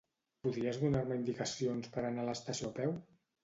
[0.47, 3.01] Podries donar-me indicacions per anar a l'estació a peu?